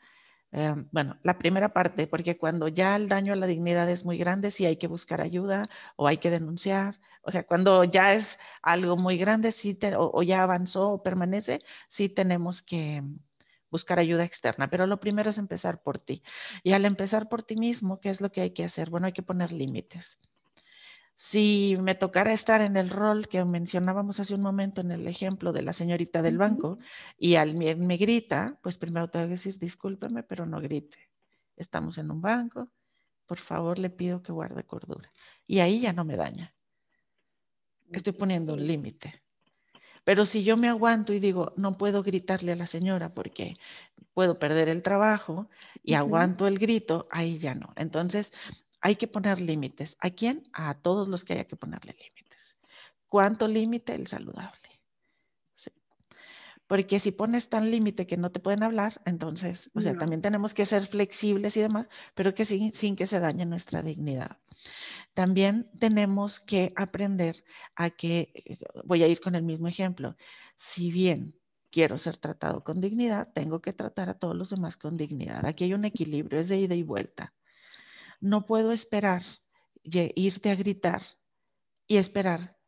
Eh, 0.53 0.75
bueno, 0.93 1.19
la 1.23 1.37
primera 1.39 1.73
parte, 1.75 2.07
porque 2.07 2.39
cuando 2.39 2.69
ya 2.69 2.97
el 2.97 3.09
daño 3.09 3.33
a 3.35 3.37
la 3.37 3.47
dignidad 3.47 3.89
es 3.91 4.05
muy 4.05 4.17
grande, 4.19 4.51
sí 4.51 4.65
hay 4.65 4.77
que 4.79 4.87
buscar 4.87 5.21
ayuda 5.21 5.69
o 5.97 6.07
hay 6.07 6.19
que 6.19 6.31
denunciar. 6.31 7.01
O 7.23 7.31
sea, 7.31 7.45
cuando 7.47 7.85
ya 7.85 8.15
es 8.15 8.39
algo 8.63 8.97
muy 8.97 9.19
grande, 9.19 9.53
sí 9.53 9.79
o, 9.97 10.23
ya 10.23 10.43
avanzó 10.43 10.91
o 10.93 11.03
permanece, 11.03 11.61
sí 11.89 12.09
tenemos 12.09 12.63
que 12.63 13.03
buscar 13.71 13.99
ayuda 13.99 14.25
externa. 14.25 14.71
Pero 14.71 14.87
lo 14.87 15.01
primero 15.01 15.31
es 15.31 15.39
empezar 15.39 15.83
por 15.83 15.99
ti. 15.99 16.23
Y 16.63 16.73
al 16.73 16.85
empezar 16.87 17.29
por 17.29 17.43
ti 17.43 17.57
mismo, 17.57 18.01
¿qué 18.01 18.09
es 18.11 18.21
lo 18.23 18.33
que 18.33 18.41
hay 18.41 18.51
que 18.53 18.65
hacer? 18.65 18.89
Bueno, 18.91 19.07
hay 19.07 19.13
que 19.13 19.23
poner 19.23 19.53
límites. 19.53 20.19
Si 21.21 21.77
me 21.81 21.97
tocara 21.97 22.33
estar 22.33 22.61
en 22.61 22.77
el 22.77 22.91
rol 22.91 23.27
que 23.27 23.45
mencionábamos 23.45 24.21
hace 24.21 24.37
un 24.37 24.41
momento 24.41 24.83
en 24.83 24.93
el 24.93 25.09
ejemplo 25.09 25.53
de 25.53 25.63
la 25.63 25.73
señorita 25.73 26.23
del 26.23 26.39
banco 26.39 26.79
y 27.19 27.35
al 27.35 27.57
me, 27.57 27.97
grita, 27.97 28.57
pues 28.63 28.79
primero 28.79 29.11
tengo 29.11 29.27
que 29.27 29.33
decir, 29.33 29.59
discúlpeme, 29.59 30.23
pero 30.23 30.47
no 30.47 30.61
grite. 30.61 31.11
Estamos 31.57 31.99
en 31.99 32.13
un 32.13 32.21
banco, 32.23 32.69
por 33.27 33.39
favor 33.39 33.81
le 33.81 33.91
pido 33.91 34.23
que 34.23 34.31
guarde 34.31 34.63
cordura. 34.63 35.11
Y 35.45 35.59
ahí 35.59 35.81
ya 35.81 35.93
no 35.93 36.05
me 36.05 36.17
daña. 36.17 36.55
Estoy 37.91 38.13
poniendo 38.13 38.55
un 38.55 38.65
límite. 38.65 39.21
Pero 40.05 40.25
si 40.25 40.45
yo 40.45 40.57
me 40.57 40.69
aguanto 40.69 41.13
y 41.13 41.19
digo, 41.19 41.53
no 41.57 41.77
puedo 41.77 42.05
gritarle 42.05 42.53
a 42.53 42.57
la 42.57 42.69
señora 42.69 43.13
porque 43.13 43.57
puedo 44.15 44.39
perder 44.39 44.69
el 44.69 44.85
trabajo 44.85 45.51
y 45.83 45.95
aguanto 45.95 46.47
el 46.47 46.61
grito, 46.61 47.09
ahí 47.11 47.39
ya 47.39 47.57
no. 47.57 47.73
Entonces, 47.75 48.33
hay 48.81 48.97
que 48.97 49.09
poner 49.09 49.41
límites. 49.41 49.97
¿A 50.01 50.11
quién? 50.11 50.43
A 50.53 50.75
todos 50.75 51.09
los 51.09 51.25
que 51.25 51.35
haya 51.35 51.45
que 51.45 51.57
ponerle 51.57 51.95
límites. 51.99 52.57
¿Cuánto 53.09 53.49
límite? 53.49 53.95
El 53.95 54.07
saludable. 54.07 54.69
Porque 56.69 56.99
si 56.99 57.13
pones 57.13 57.49
tan 57.49 57.71
límite 57.71 58.07
que 58.07 58.19
no 58.19 58.31
te 58.31 58.41
pueden 58.41 58.63
hablar, 58.63 59.01
entonces, 59.07 59.71
o 59.75 59.81
sea, 59.81 59.97
también 59.97 60.21
tenemos 60.21 60.53
que 60.53 60.67
ser 60.67 60.87
flexibles 60.87 61.57
y 61.57 61.63
demás, 61.63 61.89
pero 62.15 62.35
que 62.35 62.45
sin, 62.45 62.75
sin 62.75 62.95
que 62.95 63.07
se 63.07 63.21
dañe 63.21 63.47
nuestra 63.47 63.83
dignidad. 63.83 64.37
También 65.15 65.71
tenemos 65.79 66.41
que 66.41 66.75
aprender 66.77 67.43
a 67.75 67.89
que, 67.89 68.33
eh, 68.35 68.59
voy 68.85 69.03
a 69.03 69.09
ir 69.09 69.19
con 69.21 69.35
el 69.35 69.45
mismo 69.45 69.67
ejemplo, 69.67 70.15
si 70.57 70.91
bien 70.91 71.35
quiero 71.71 71.97
ser 71.97 72.19
tratado 72.19 72.63
con 72.63 72.83
dignidad, 72.83 73.29
tengo 73.33 73.61
que 73.63 73.73
tratar 73.73 74.11
a 74.11 74.19
todos 74.19 74.37
los 74.37 74.51
demás 74.51 74.77
con 74.77 74.99
dignidad. 74.99 75.47
Aquí 75.47 75.65
hay 75.65 75.73
un 75.73 75.87
equilibrio, 75.87 76.39
es 76.39 76.49
de 76.49 76.59
ida 76.59 76.75
y 76.75 76.83
vuelta. 76.83 77.33
No 78.21 78.47
puedo 78.47 78.73
esperar 78.73 79.23
irte 79.83 80.51
a 80.51 80.57
gritar 80.57 81.03
y 81.87 81.97
esperar 81.97 82.59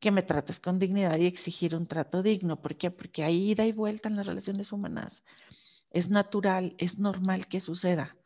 que 0.00 0.10
me 0.10 0.22
trates 0.22 0.60
con 0.60 0.78
dignidad 0.78 1.18
y 1.18 1.26
exigir 1.26 1.76
un 1.76 1.86
trato 1.86 2.22
digno. 2.22 2.60
¿Por 2.60 2.76
qué? 2.76 2.90
Porque 2.90 3.22
hay 3.24 3.50
ida 3.50 3.66
y 3.66 3.72
vuelta 3.72 4.08
en 4.08 4.16
las 4.16 4.26
relaciones 4.26 4.72
humanas. 4.72 5.24
Es 5.90 6.08
natural, 6.08 6.74
es 6.78 6.98
normal 6.98 7.46
que 7.48 7.60
suceda. 7.60 8.16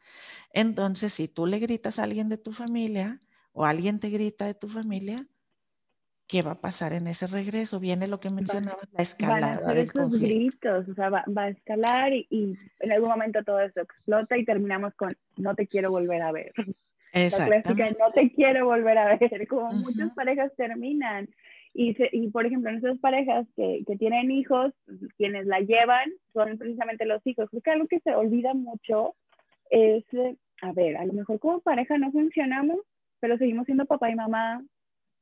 Entonces, 0.52 1.12
si 1.14 1.28
tú 1.28 1.46
le 1.46 1.58
gritas 1.58 1.98
a 1.98 2.04
alguien 2.04 2.28
de 2.28 2.38
tu 2.38 2.52
familia 2.52 3.22
o 3.52 3.64
alguien 3.64 4.00
te 4.00 4.10
grita 4.10 4.46
de 4.46 4.54
tu 4.54 4.68
familia, 4.68 5.26
¿qué 6.26 6.42
va 6.42 6.52
a 6.52 6.60
pasar 6.60 6.92
en 6.92 7.06
ese 7.06 7.26
regreso? 7.26 7.80
Viene 7.80 8.06
lo 8.06 8.20
que 8.20 8.30
mencionabas, 8.30 8.88
la 8.92 9.02
escalada 9.02 9.60
van 9.60 9.70
a 9.70 9.74
del 9.74 9.84
esos 9.84 10.10
gritos, 10.18 10.88
o 10.88 10.94
sea, 10.94 11.10
va, 11.10 11.24
a 11.36 11.48
escalar 11.48 12.12
y, 12.12 12.56
en 12.80 12.92
algún 12.92 13.10
momento 13.10 13.42
todo 13.44 13.60
eso 13.60 13.80
explota 13.80 14.36
y 14.36 14.44
terminamos 14.44 14.94
con 14.94 15.16
no 15.36 15.54
te 15.54 15.66
quiero 15.66 15.90
volver 15.90 16.22
a 16.22 16.32
ver. 16.32 16.52
La 17.12 17.46
clásica, 17.46 17.90
no 17.90 18.10
te 18.12 18.32
quiero 18.32 18.66
volver 18.66 18.98
a 18.98 19.16
ver, 19.16 19.46
como 19.48 19.72
muchas 19.72 20.12
parejas 20.14 20.52
terminan. 20.56 21.28
Y, 21.72 21.96
y, 22.12 22.28
por 22.30 22.44
ejemplo, 22.46 22.70
en 22.70 22.78
esas 22.78 22.98
parejas 22.98 23.46
que, 23.56 23.84
que, 23.86 23.96
tienen 23.96 24.32
hijos, 24.32 24.72
quienes 25.16 25.46
la 25.46 25.60
llevan 25.60 26.10
son 26.32 26.58
precisamente 26.58 27.04
los 27.04 27.24
hijos. 27.24 27.48
Creo 27.50 27.62
que 27.62 27.70
algo 27.70 27.86
que 27.86 28.00
se 28.00 28.14
olvida 28.14 28.54
mucho 28.54 29.14
es, 29.70 30.04
a 30.62 30.72
ver, 30.72 30.96
a 30.96 31.04
lo 31.04 31.12
mejor 31.12 31.38
como 31.38 31.60
pareja 31.60 31.98
no 31.98 32.10
funcionamos, 32.10 32.78
pero 33.20 33.38
seguimos 33.38 33.66
siendo 33.66 33.86
papá 33.86 34.10
y 34.10 34.14
mamá, 34.14 34.64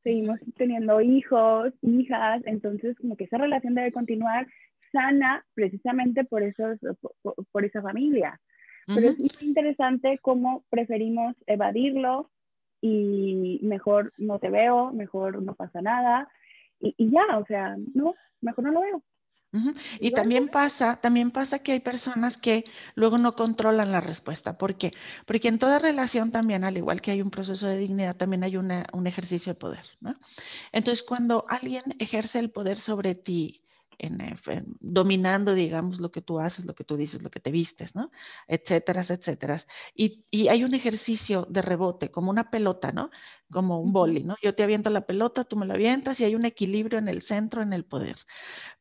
seguimos 0.03 0.39
teniendo 0.57 1.01
hijos, 1.01 1.73
hijas, 1.83 2.43
entonces 2.45 2.97
como 2.99 3.17
que 3.17 3.25
esa 3.25 3.39
relación 3.39 3.75
debe 3.75 3.93
continuar 3.93 4.47
sana 4.93 5.45
precisamente 5.55 6.25
por, 6.25 6.43
esos, 6.43 6.79
por, 7.53 7.65
esa 7.65 7.83
familia. 7.83 8.41
Pero 8.87 9.11
es 9.11 9.19
muy 9.19 9.31
interesante 9.41 10.19
cómo 10.21 10.65
preferimos 10.69 11.37
evadirlo 11.47 12.31
y 12.81 13.61
mejor 13.63 14.13
no 14.19 14.39
te 14.39 14.51
veo, 14.51 14.93
mejor 14.93 15.41
no 15.41 15.55
pasa 15.55 15.81
nada 15.81 16.29
y, 16.81 16.95
y 16.99 17.11
ya, 17.11 17.39
o 17.39 17.47
sea, 17.47 17.77
no, 17.95 18.15
mejor 18.41 18.65
no 18.65 18.73
lo 18.73 18.81
veo. 18.81 19.03
Y 20.01 20.13
también 20.13 20.49
pasa, 20.49 20.97
también 21.01 21.31
pasa 21.31 21.59
que 21.61 21.73
hay 21.73 21.81
personas 21.81 22.39
que 22.39 22.65
luego 22.95 23.19
no 23.19 23.35
controlan 23.35 23.93
la 23.93 24.01
respuesta. 24.01 24.57
¿Por 24.57 24.77
qué? 24.79 24.93
Porque 25.27 25.49
en 25.49 25.59
toda 25.59 25.79
relación 25.79 26.31
también, 26.31 26.65
al 26.65 26.77
igual 26.79 27.01
que 27.03 27.11
hay 27.11 27.23
un 27.23 27.31
proceso 27.31 27.67
de 27.67 27.77
dignidad, 27.79 28.17
también 28.17 28.45
hay 28.45 28.57
un 28.57 29.07
ejercicio 29.07 29.53
de 29.53 29.59
poder. 29.59 29.85
Entonces, 30.73 31.03
cuando 31.03 31.45
alguien 31.49 31.85
ejerce 31.99 32.39
el 32.39 32.51
poder 32.51 32.79
sobre 32.79 33.15
ti 33.15 33.62
en, 33.99 34.19
dominando, 34.81 35.55
digamos, 35.55 36.01
lo 36.01 36.11
que 36.11 36.23
tú 36.23 36.41
haces, 36.41 36.65
lo 36.65 36.75
que 36.75 36.85
tú 36.85 36.97
dices, 36.97 37.23
lo 37.23 37.31
que 37.31 37.41
te 37.41 37.51
vistes, 37.51 37.95
¿no? 37.95 38.11
Etcétera, 38.49 39.03
etcétera. 39.03 39.59
Y, 39.95 40.25
y, 40.31 40.49
hay 40.49 40.65
un 40.65 40.75
ejercicio 40.75 41.47
de 41.51 41.63
rebote, 41.63 42.11
como 42.11 42.31
una 42.31 42.51
pelota, 42.51 42.93
¿no? 42.93 43.11
Como 43.51 43.81
un 43.81 43.93
boli, 43.93 44.23
¿no? 44.25 44.37
Yo 44.43 44.55
te 44.55 44.63
aviento 44.63 44.91
la 44.91 45.07
pelota, 45.07 45.45
tú 45.45 45.57
me 45.57 45.67
la 45.67 45.75
avientas 45.75 46.21
y 46.21 46.25
hay 46.25 46.35
un 46.35 46.45
equilibrio 46.45 46.99
en 46.99 47.09
el 47.09 47.23
centro, 47.23 47.63
en 47.63 47.73
el 47.73 47.85
poder. 47.85 48.17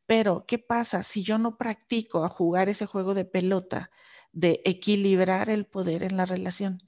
Pero, 0.06 0.44
¿qué 0.46 0.58
pasa 0.58 1.02
si 1.02 1.22
yo 1.24 1.38
no 1.38 1.56
practico 1.58 2.24
a 2.24 2.28
jugar 2.28 2.68
ese 2.68 2.86
juego 2.86 3.14
de 3.14 3.24
pelota, 3.24 3.90
de 4.32 4.60
equilibrar 4.64 5.50
el 5.50 5.66
poder 5.66 6.02
en 6.04 6.16
la 6.16 6.24
relación? 6.26 6.80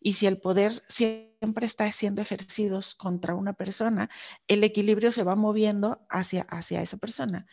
Y 0.00 0.14
si 0.14 0.26
el 0.26 0.38
poder 0.38 0.82
siempre 0.88 1.66
está 1.66 1.90
siendo 1.92 2.22
ejercido 2.22 2.80
contra 2.98 3.34
una 3.34 3.52
persona, 3.52 4.10
el 4.48 4.64
equilibrio 4.64 5.12
se 5.12 5.22
va 5.22 5.36
moviendo 5.36 6.06
hacia, 6.08 6.42
hacia 6.42 6.82
esa 6.82 6.96
persona. 6.96 7.46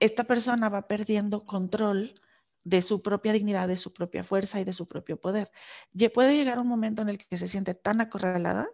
Esta 0.00 0.24
persona 0.24 0.68
va 0.68 0.88
perdiendo 0.88 1.44
control 1.44 2.20
de 2.64 2.82
su 2.82 3.02
propia 3.02 3.32
dignidad, 3.32 3.68
de 3.68 3.76
su 3.76 3.92
propia 3.92 4.24
fuerza 4.24 4.60
y 4.60 4.64
de 4.64 4.72
su 4.72 4.86
propio 4.86 5.20
poder. 5.20 5.50
Y 5.92 6.08
puede 6.08 6.36
llegar 6.36 6.58
un 6.58 6.68
momento 6.68 7.02
en 7.02 7.08
el 7.08 7.18
que 7.18 7.36
se 7.36 7.48
siente 7.48 7.74
tan 7.74 8.00
acorralada 8.00 8.68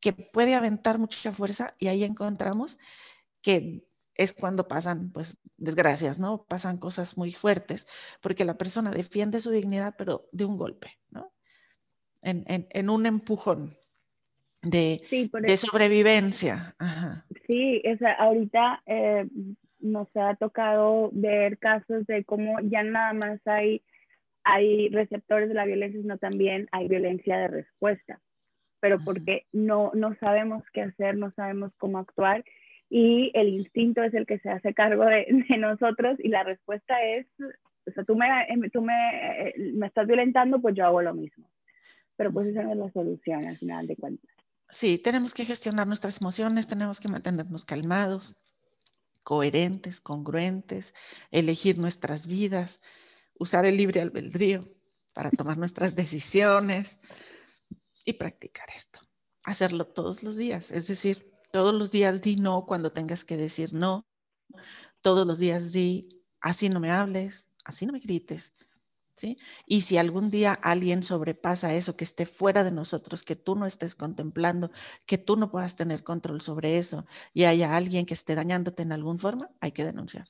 que 0.00 0.12
puede 0.12 0.54
aventar 0.54 0.98
mucha 0.98 1.32
fuerza 1.32 1.74
y 1.78 1.88
ahí 1.88 2.04
encontramos 2.04 2.78
que 3.42 3.86
es 4.14 4.32
cuando 4.32 4.68
pasan, 4.68 5.12
pues, 5.12 5.38
desgracias, 5.56 6.18
¿no? 6.18 6.44
Pasan 6.44 6.78
cosas 6.78 7.16
muy 7.16 7.32
fuertes, 7.32 7.86
porque 8.20 8.44
la 8.44 8.58
persona 8.58 8.90
defiende 8.90 9.40
su 9.40 9.50
dignidad, 9.50 9.94
pero 9.96 10.28
de 10.32 10.44
un 10.44 10.58
golpe, 10.58 10.98
¿no? 11.10 11.32
En, 12.22 12.90
un 12.90 13.06
empujón 13.06 13.76
de, 14.62 15.00
de 15.42 15.56
sobrevivencia. 15.56 16.74
Sí, 17.46 17.80
es, 17.84 18.00
ahorita 18.02 18.82
eh, 18.86 19.26
nos 19.80 20.08
ha 20.16 20.34
tocado 20.36 21.10
ver 21.12 21.58
casos 21.58 22.06
de 22.06 22.24
cómo 22.24 22.58
ya 22.62 22.82
nada 22.82 23.12
más 23.12 23.40
hay, 23.46 23.82
hay 24.44 24.88
receptores 24.90 25.48
de 25.48 25.54
la 25.54 25.64
violencia, 25.64 26.00
sino 26.00 26.18
también 26.18 26.68
hay 26.72 26.88
violencia 26.88 27.38
de 27.38 27.48
respuesta, 27.48 28.20
pero 28.80 28.98
porque 29.04 29.46
no, 29.52 29.90
no 29.94 30.14
sabemos 30.16 30.62
qué 30.72 30.82
hacer, 30.82 31.16
no 31.16 31.30
sabemos 31.32 31.72
cómo 31.78 31.98
actuar 31.98 32.44
y 32.90 33.30
el 33.34 33.48
instinto 33.48 34.02
es 34.02 34.12
el 34.14 34.26
que 34.26 34.40
se 34.40 34.50
hace 34.50 34.74
cargo 34.74 35.04
de, 35.04 35.26
de 35.48 35.56
nosotros 35.56 36.18
y 36.18 36.28
la 36.28 36.42
respuesta 36.42 37.02
es, 37.02 37.26
o 37.86 37.90
sea, 37.92 38.04
tú, 38.04 38.16
me, 38.16 38.26
tú 38.70 38.82
me, 38.82 39.48
eh, 39.48 39.54
me 39.74 39.86
estás 39.86 40.06
violentando, 40.06 40.60
pues 40.60 40.74
yo 40.74 40.84
hago 40.84 41.00
lo 41.00 41.14
mismo 41.14 41.48
pero 42.20 42.34
pues 42.34 42.48
esa 42.48 42.70
es 42.70 42.76
la 42.76 42.92
solución 42.92 43.46
al 43.46 43.56
final 43.56 43.86
de 43.86 43.96
cuentas. 43.96 44.30
Sí, 44.68 44.98
tenemos 44.98 45.32
que 45.32 45.46
gestionar 45.46 45.86
nuestras 45.86 46.20
emociones, 46.20 46.66
tenemos 46.66 47.00
que 47.00 47.08
mantenernos 47.08 47.64
calmados, 47.64 48.36
coherentes, 49.22 50.02
congruentes, 50.02 50.92
elegir 51.30 51.78
nuestras 51.78 52.26
vidas, 52.26 52.82
usar 53.38 53.64
el 53.64 53.78
libre 53.78 54.02
albedrío 54.02 54.68
para 55.14 55.30
tomar 55.30 55.56
nuestras 55.56 55.94
decisiones 55.94 56.98
y 58.04 58.12
practicar 58.12 58.66
esto. 58.76 59.00
Hacerlo 59.42 59.86
todos 59.86 60.22
los 60.22 60.36
días, 60.36 60.70
es 60.72 60.86
decir, 60.88 61.32
todos 61.50 61.74
los 61.74 61.90
días 61.90 62.20
di 62.20 62.36
no 62.36 62.66
cuando 62.66 62.92
tengas 62.92 63.24
que 63.24 63.38
decir 63.38 63.72
no, 63.72 64.06
todos 65.00 65.26
los 65.26 65.38
días 65.38 65.72
di 65.72 66.22
así 66.42 66.68
no 66.68 66.80
me 66.80 66.90
hables, 66.90 67.46
así 67.64 67.86
no 67.86 67.94
me 67.94 68.00
grites, 68.00 68.52
¿sí? 69.20 69.36
Y 69.66 69.82
si 69.82 69.98
algún 69.98 70.30
día 70.30 70.54
alguien 70.54 71.02
sobrepasa 71.02 71.74
eso, 71.74 71.94
que 71.94 72.04
esté 72.04 72.24
fuera 72.24 72.64
de 72.64 72.72
nosotros, 72.72 73.22
que 73.22 73.36
tú 73.36 73.54
no 73.54 73.66
estés 73.66 73.94
contemplando, 73.94 74.70
que 75.06 75.18
tú 75.18 75.36
no 75.36 75.50
puedas 75.50 75.76
tener 75.76 76.02
control 76.02 76.40
sobre 76.40 76.78
eso 76.78 77.04
y 77.34 77.44
haya 77.44 77.76
alguien 77.76 78.06
que 78.06 78.14
esté 78.14 78.34
dañándote 78.34 78.82
en 78.82 78.92
alguna 78.92 79.18
forma, 79.18 79.50
hay 79.60 79.72
que 79.72 79.84
denunciar. 79.84 80.26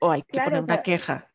O 0.00 0.10
hay 0.10 0.22
que 0.22 0.40
poner 0.40 0.62
una 0.62 0.82
queja. 0.82 1.30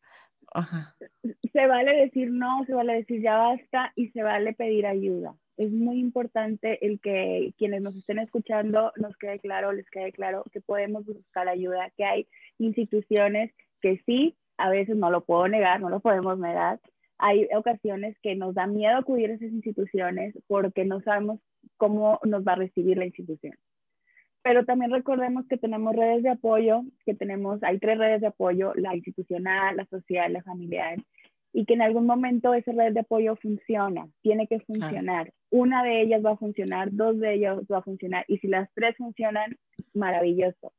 Se 1.52 1.66
vale 1.66 1.96
decir 1.96 2.30
no, 2.30 2.64
se 2.66 2.74
vale 2.74 2.94
decir 2.96 3.22
ya 3.22 3.38
basta 3.38 3.92
y 3.96 4.08
se 4.08 4.22
vale 4.22 4.52
pedir 4.52 4.86
ayuda. 4.86 5.34
Es 5.56 5.70
muy 5.70 5.98
importante 5.98 6.84
el 6.86 7.00
que 7.00 7.54
quienes 7.56 7.80
nos 7.80 7.96
estén 7.96 8.18
escuchando 8.18 8.92
nos 8.96 9.16
quede 9.16 9.38
claro, 9.38 9.72
les 9.72 9.88
quede 9.88 10.12
claro 10.12 10.44
que 10.52 10.60
podemos 10.60 11.06
buscar 11.06 11.48
ayuda, 11.48 11.90
que 11.96 12.04
hay 12.04 12.28
instituciones 12.58 13.52
que 13.80 14.02
sí, 14.04 14.36
a 14.58 14.70
veces 14.70 14.96
no 14.96 15.10
lo 15.10 15.24
puedo 15.24 15.48
negar, 15.48 15.80
no 15.80 15.88
lo 15.88 16.00
podemos 16.00 16.38
negar. 16.38 16.80
Hay 17.18 17.48
ocasiones 17.54 18.16
que 18.22 18.34
nos 18.34 18.54
da 18.54 18.66
miedo 18.66 18.96
acudir 18.96 19.30
a 19.30 19.34
esas 19.34 19.52
instituciones 19.52 20.34
porque 20.46 20.84
no 20.84 21.00
sabemos 21.02 21.40
cómo 21.76 22.18
nos 22.24 22.44
va 22.46 22.52
a 22.52 22.56
recibir 22.56 22.98
la 22.98 23.06
institución 23.06 23.54
pero 24.42 24.64
también 24.64 24.90
recordemos 24.90 25.46
que 25.46 25.56
tenemos 25.56 25.94
redes 25.94 26.22
de 26.22 26.30
apoyo, 26.30 26.82
que 27.06 27.14
tenemos, 27.14 27.62
hay 27.62 27.78
tres 27.78 27.96
redes 27.98 28.20
de 28.20 28.26
apoyo, 28.26 28.72
la 28.74 28.94
institucional, 28.94 29.76
la 29.76 29.86
social, 29.86 30.32
la 30.32 30.42
familiar, 30.42 30.98
y 31.52 31.64
que 31.64 31.74
en 31.74 31.82
algún 31.82 32.06
momento 32.06 32.52
esa 32.54 32.72
red 32.72 32.92
de 32.92 33.00
apoyo 33.00 33.36
funciona, 33.36 34.08
tiene 34.22 34.48
que 34.48 34.60
funcionar. 34.60 35.32
Una 35.50 35.84
de 35.84 36.02
ellas 36.02 36.24
va 36.24 36.32
a 36.32 36.36
funcionar, 36.36 36.88
dos 36.92 37.18
de 37.20 37.34
ellas 37.34 37.58
va 37.70 37.78
a 37.78 37.82
funcionar, 37.82 38.24
y 38.26 38.38
si 38.38 38.48
las 38.48 38.68
tres 38.74 38.96
funcionan, 38.96 39.56
maravilloso. 39.94 40.72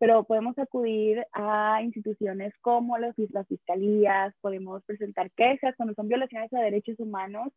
Pero 0.00 0.24
podemos 0.24 0.58
acudir 0.58 1.24
a 1.32 1.80
instituciones 1.82 2.52
como 2.62 2.98
las, 2.98 3.14
fiscalías, 3.46 4.34
podemos 4.40 4.82
presentar 4.84 5.30
quejas 5.32 5.76
cuando 5.76 5.94
son 5.94 6.08
violaciones 6.08 6.52
a 6.52 6.60
derechos 6.60 6.98
humanos, 6.98 7.52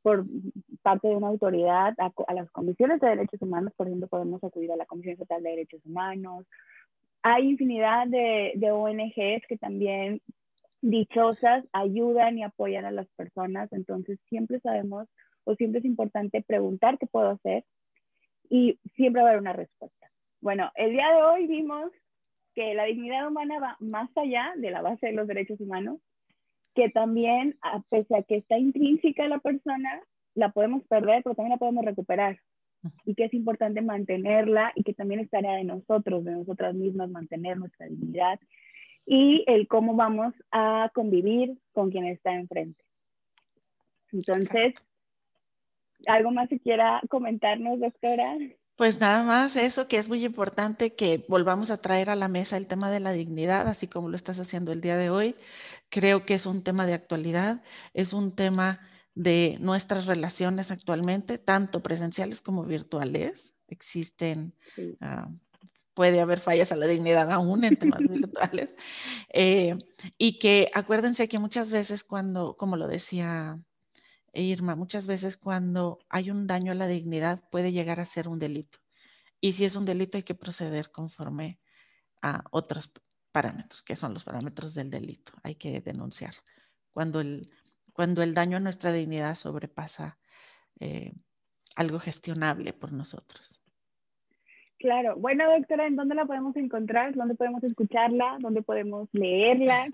por 0.00 0.24
parte 0.82 1.08
de 1.08 1.16
una 1.16 1.26
autoridad 1.26 1.94
a, 1.98 2.34
las 2.34 2.50
comisiones 2.52 3.00
de 3.00 3.08
derechos 3.08 3.42
humanos, 3.42 3.72
por 3.76 3.88
ejemplo, 3.88 4.06
podemos 4.06 4.42
acudir 4.42 4.70
a 4.72 4.76
la 4.76 4.86
Comisión 4.86 5.14
Estatal 5.14 5.42
de 5.42 5.50
Derechos 5.50 5.84
Humanos. 5.84 6.46
Hay 7.22 7.50
infinidad 7.50 8.06
de, 8.06 8.52
de 8.54 8.70
ONGs 8.70 9.44
que 9.48 9.58
también 9.58 10.22
dichosas 10.80 11.64
ayudan 11.72 12.38
y 12.38 12.44
apoyan 12.44 12.84
a 12.84 12.92
las 12.92 13.08
personas, 13.16 13.72
entonces 13.72 14.20
siempre 14.28 14.60
sabemos 14.60 15.08
o 15.42 15.56
siempre 15.56 15.80
es 15.80 15.84
importante 15.84 16.44
preguntar 16.46 16.96
qué 16.98 17.06
puedo 17.06 17.30
hacer 17.30 17.64
y 18.48 18.78
siempre 18.94 19.22
va 19.22 19.28
a 19.28 19.30
haber 19.32 19.42
una 19.42 19.52
respuesta. 19.52 19.97
Bueno, 20.40 20.70
el 20.76 20.92
día 20.92 21.08
de 21.12 21.22
hoy 21.22 21.46
vimos 21.46 21.90
que 22.54 22.74
la 22.74 22.84
dignidad 22.84 23.26
humana 23.26 23.58
va 23.58 23.76
más 23.80 24.10
allá 24.16 24.52
de 24.56 24.70
la 24.70 24.82
base 24.82 25.06
de 25.06 25.12
los 25.12 25.26
derechos 25.26 25.60
humanos 25.60 25.98
que 26.74 26.88
también, 26.90 27.58
a 27.60 27.82
pese 27.88 28.16
a 28.16 28.22
que 28.22 28.36
está 28.36 28.56
intrínseca 28.56 29.26
la 29.26 29.40
persona, 29.40 30.00
la 30.34 30.50
podemos 30.50 30.84
perder, 30.84 31.24
pero 31.24 31.34
también 31.34 31.50
la 31.50 31.58
podemos 31.58 31.84
recuperar. 31.84 32.38
Y 33.04 33.16
que 33.16 33.24
es 33.24 33.34
importante 33.34 33.82
mantenerla 33.82 34.70
y 34.76 34.84
que 34.84 34.94
también 34.94 35.18
es 35.18 35.28
tarea 35.28 35.54
de 35.54 35.64
nosotros, 35.64 36.24
de 36.24 36.32
nosotras 36.32 36.76
mismas, 36.76 37.10
mantener 37.10 37.56
nuestra 37.56 37.86
dignidad 37.86 38.38
y 39.04 39.42
el 39.48 39.66
cómo 39.66 39.96
vamos 39.96 40.34
a 40.52 40.90
convivir 40.94 41.58
con 41.72 41.90
quien 41.90 42.04
está 42.04 42.34
enfrente. 42.34 42.84
Entonces, 44.12 44.74
¿algo 46.06 46.30
más 46.30 46.48
que 46.48 46.60
quiera 46.60 47.00
comentarnos, 47.08 47.80
doctora? 47.80 48.36
Pues 48.78 49.00
nada 49.00 49.24
más 49.24 49.56
eso, 49.56 49.88
que 49.88 49.98
es 49.98 50.08
muy 50.08 50.24
importante 50.24 50.94
que 50.94 51.24
volvamos 51.28 51.72
a 51.72 51.78
traer 51.78 52.10
a 52.10 52.14
la 52.14 52.28
mesa 52.28 52.56
el 52.56 52.68
tema 52.68 52.92
de 52.92 53.00
la 53.00 53.10
dignidad, 53.10 53.66
así 53.66 53.88
como 53.88 54.08
lo 54.08 54.14
estás 54.14 54.38
haciendo 54.38 54.70
el 54.70 54.80
día 54.80 54.96
de 54.96 55.10
hoy. 55.10 55.34
Creo 55.88 56.24
que 56.24 56.34
es 56.34 56.46
un 56.46 56.62
tema 56.62 56.86
de 56.86 56.94
actualidad, 56.94 57.60
es 57.92 58.12
un 58.12 58.36
tema 58.36 58.78
de 59.16 59.56
nuestras 59.60 60.06
relaciones 60.06 60.70
actualmente, 60.70 61.38
tanto 61.38 61.82
presenciales 61.82 62.40
como 62.40 62.62
virtuales. 62.64 63.52
Existen, 63.66 64.54
ah, 65.00 65.28
puede 65.94 66.20
haber 66.20 66.38
fallas 66.38 66.70
a 66.70 66.76
la 66.76 66.86
dignidad 66.86 67.32
aún 67.32 67.64
en 67.64 67.76
temas 67.78 68.00
virtuales. 68.00 68.70
Eh, 69.34 69.76
y 70.18 70.38
que 70.38 70.70
acuérdense 70.72 71.28
que 71.28 71.40
muchas 71.40 71.70
veces 71.70 72.04
cuando, 72.04 72.56
como 72.56 72.76
lo 72.76 72.86
decía 72.86 73.58
Irma, 74.32 74.76
muchas 74.76 75.06
veces 75.06 75.36
cuando 75.36 75.98
hay 76.08 76.30
un 76.30 76.46
daño 76.46 76.72
a 76.72 76.74
la 76.74 76.86
dignidad 76.86 77.42
puede 77.50 77.72
llegar 77.72 78.00
a 78.00 78.04
ser 78.04 78.28
un 78.28 78.38
delito. 78.38 78.78
Y 79.40 79.52
si 79.52 79.64
es 79.64 79.76
un 79.76 79.84
delito 79.84 80.16
hay 80.18 80.24
que 80.24 80.34
proceder 80.34 80.90
conforme 80.90 81.58
a 82.22 82.44
otros 82.50 82.90
parámetros, 83.32 83.82
que 83.82 83.96
son 83.96 84.14
los 84.14 84.24
parámetros 84.24 84.74
del 84.74 84.90
delito. 84.90 85.32
Hay 85.42 85.54
que 85.54 85.80
denunciar 85.80 86.34
cuando 86.92 87.20
el, 87.20 87.50
cuando 87.92 88.22
el 88.22 88.34
daño 88.34 88.56
a 88.56 88.60
nuestra 88.60 88.92
dignidad 88.92 89.34
sobrepasa 89.34 90.18
eh, 90.80 91.12
algo 91.76 91.98
gestionable 91.98 92.72
por 92.72 92.92
nosotros. 92.92 93.60
Claro. 94.78 95.16
Bueno, 95.16 95.44
doctora, 95.50 95.86
¿en 95.86 95.96
dónde 95.96 96.14
la 96.14 96.24
podemos 96.24 96.56
encontrar? 96.56 97.14
¿Dónde 97.14 97.34
podemos 97.34 97.62
escucharla? 97.64 98.36
¿Dónde 98.40 98.62
podemos 98.62 99.08
leerla? 99.12 99.86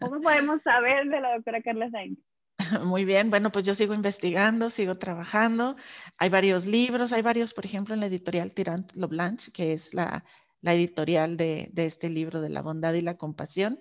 ¿Cómo 0.00 0.20
podemos 0.20 0.60
saber 0.62 1.08
de 1.08 1.20
la 1.20 1.34
doctora 1.34 1.62
Carla 1.62 1.90
Sainz? 1.90 2.18
Muy 2.84 3.04
bien, 3.04 3.30
bueno, 3.30 3.50
pues 3.50 3.64
yo 3.64 3.74
sigo 3.74 3.94
investigando, 3.94 4.70
sigo 4.70 4.94
trabajando. 4.94 5.76
Hay 6.18 6.28
varios 6.28 6.66
libros, 6.66 7.12
hay 7.12 7.22
varios, 7.22 7.54
por 7.54 7.64
ejemplo, 7.66 7.94
en 7.94 8.00
la 8.00 8.06
editorial 8.06 8.52
Tirant 8.52 8.92
Lo 8.92 9.08
Blanche, 9.08 9.52
que 9.52 9.72
es 9.72 9.94
la, 9.94 10.24
editorial 10.62 11.36
de, 11.36 11.72
este 11.76 12.08
libro 12.08 12.40
de 12.40 12.50
la 12.50 12.62
bondad 12.62 12.94
y 12.94 13.00
la 13.00 13.16
compasión. 13.16 13.78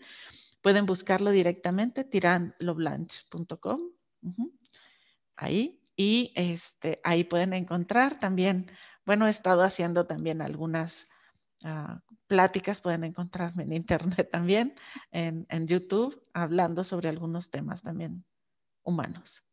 Pueden 0.62 0.86
buscarlo 0.86 1.32
directamente, 1.32 2.04
tirantloblanche.com. 2.04 3.82
Ahí. 5.36 5.80
Y 5.96 6.32
este, 6.36 7.00
ahí 7.04 7.24
pueden 7.26 7.54
encontrar 7.54 8.20
también, 8.20 8.72
bueno, 9.06 9.28
he 9.28 9.30
estado 9.30 9.64
haciendo 9.64 10.08
también 10.08 10.42
algunas 10.42 11.08
ah, 11.64 12.02
pláticas, 12.28 12.82
pueden 12.82 13.04
encontrarme 13.04 13.64
en 13.64 13.74
internet 13.74 14.30
también, 14.32 14.74
en, 15.12 15.46
en 15.50 15.68
YouTube, 15.68 16.24
hablando 16.34 16.84
sobre 16.84 17.10
algunos 17.10 17.52
temas 17.52 17.82
también 17.82 18.24
humanos. 18.84 19.44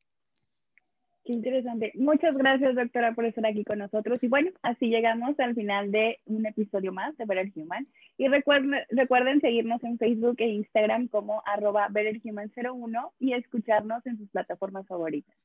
Qué 1.28 1.34
interesante. 1.34 1.92
Muchas 1.94 2.34
gracias, 2.34 2.74
doctora, 2.74 3.12
por 3.12 3.26
estar 3.26 3.44
aquí 3.44 3.62
con 3.62 3.80
nosotros. 3.80 4.18
Y 4.22 4.28
bueno, 4.28 4.50
así 4.62 4.88
llegamos 4.88 5.38
al 5.38 5.54
final 5.54 5.92
de 5.92 6.20
un 6.24 6.46
episodio 6.46 6.90
más 6.90 7.14
de 7.18 7.26
Better 7.26 7.52
Human. 7.54 7.86
Y 8.16 8.28
recuerden, 8.28 8.80
recuerden 8.88 9.42
seguirnos 9.42 9.84
en 9.84 9.98
Facebook 9.98 10.36
e 10.38 10.46
Instagram 10.46 11.08
como 11.08 11.42
arroba 11.44 11.90
BetterHuman01 11.90 13.10
y 13.18 13.34
escucharnos 13.34 14.06
en 14.06 14.16
sus 14.16 14.30
plataformas 14.30 14.86
favoritas. 14.86 15.36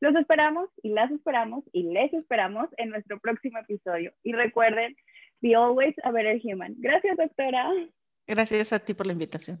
Los 0.00 0.16
esperamos 0.16 0.70
y 0.82 0.88
las 0.88 1.12
esperamos 1.12 1.62
y 1.72 1.84
les 1.84 2.12
esperamos 2.14 2.68
en 2.76 2.90
nuestro 2.90 3.20
próximo 3.20 3.58
episodio. 3.60 4.12
Y 4.24 4.32
recuerden, 4.32 4.96
be 5.40 5.54
always 5.54 5.94
a 6.02 6.10
better 6.10 6.40
human. 6.42 6.74
Gracias, 6.78 7.16
doctora. 7.16 7.70
Gracias 8.26 8.72
a 8.72 8.80
ti 8.80 8.92
por 8.92 9.06
la 9.06 9.12
invitación. 9.12 9.60